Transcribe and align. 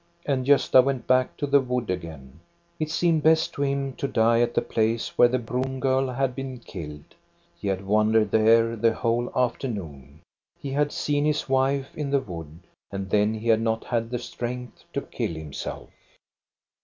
And 0.25 0.47
Gosta 0.47 0.83
went 0.83 1.05
back 1.05 1.37
to 1.37 1.45
the 1.45 1.61
wood 1.61 1.91
again. 1.91 2.39
It 2.79 2.89
seemed 2.89 3.21
best 3.21 3.53
to 3.53 3.61
him 3.61 3.93
to 3.97 4.07
die 4.07 4.41
at 4.41 4.55
the 4.55 4.61
place 4.63 5.15
where 5.15 5.27
the 5.27 5.37
broom 5.37 5.79
girl 5.79 6.07
had 6.07 6.33
been 6.33 6.57
killed. 6.57 7.13
He 7.59 7.67
had 7.67 7.85
wandered 7.85 8.31
there 8.31 8.75
the 8.75 8.93
whole 8.93 9.29
after 9.35 9.67
THE 9.67 9.75
FOREST 9.75 9.93
COTTAGE 9.93 10.21
449 10.23 10.23
no 10.23 10.23
jji. 10.23 10.23
He 10.59 10.71
had 10.71 10.91
seen 10.91 11.25
his 11.25 11.47
wife 11.47 11.95
in 11.95 12.09
the 12.09 12.19
wood; 12.19 12.59
and 12.91 13.11
then 13.11 13.35
he 13.35 13.49
had 13.49 13.61
not 13.61 13.83
had 13.83 14.09
the 14.09 14.17
strength 14.17 14.83
to 14.93 15.01
kill 15.03 15.35
himself. 15.35 15.91